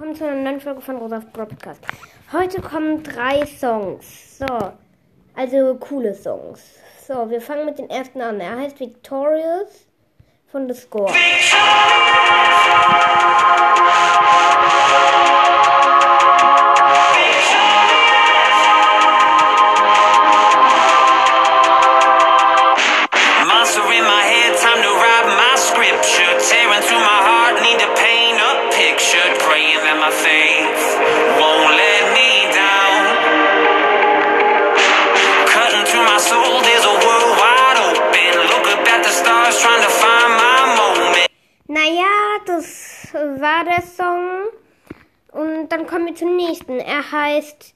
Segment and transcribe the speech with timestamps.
[0.00, 1.84] willkommen zu einer neuen Folge von Rosas Podcast.
[2.32, 4.38] Heute kommen drei Songs.
[4.38, 4.46] So,
[5.36, 6.62] also coole Songs.
[7.06, 8.40] So, wir fangen mit dem ersten an.
[8.40, 9.86] Er heißt Victorious
[10.50, 11.12] von The Score.
[23.46, 26.40] Monster in my head, time to write my scripture.
[26.40, 27.29] Tearing through my heart,
[41.66, 42.04] Naja,
[42.46, 44.50] das war der Song.
[45.32, 46.78] Und dann kommen wir zum nächsten.
[46.78, 47.74] Er heißt,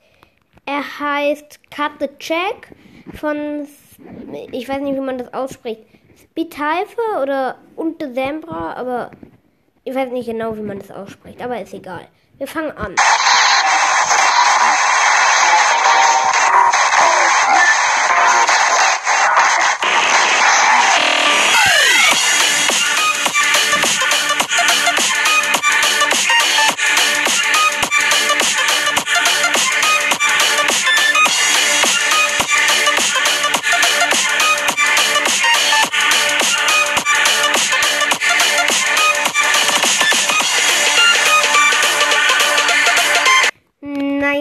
[0.67, 2.69] er heißt Cut the Check
[3.15, 3.67] von,
[4.53, 5.83] ich weiß nicht, wie man das ausspricht.
[6.23, 9.11] Spiteife oder Unte Sembra, aber
[9.85, 12.09] ich weiß nicht genau, wie man das ausspricht, aber ist egal.
[12.39, 12.95] Wir fangen an.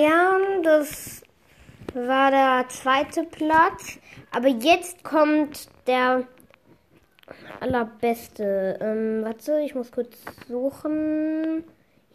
[0.04, 1.22] Naja, das
[1.94, 4.00] war der zweite Platz.
[4.32, 6.24] Aber jetzt kommt der
[7.62, 8.78] allerbeste.
[8.82, 10.18] Ähm, warte, ich muss kurz
[10.50, 11.64] suchen.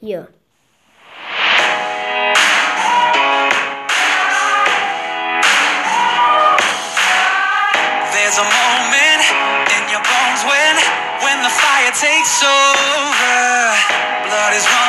[0.00, 0.28] Hier.
[8.12, 9.24] There's a moment
[9.76, 10.76] in your bones when,
[11.24, 13.72] when the fire takes over.
[14.28, 14.87] Blood is running,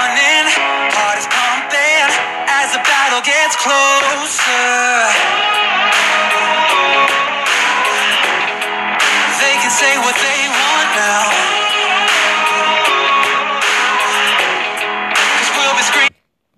[9.79, 11.59] say what they want now.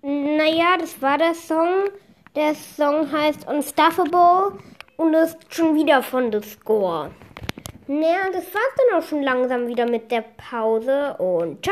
[0.02, 1.90] Naja, das war der Song.
[2.34, 4.58] Der Song heißt Unstoppable
[4.96, 7.12] und ist schon wieder von The Score.
[7.86, 11.70] Naja, das war's dann auch schon langsam wieder mit der Pause und ciao.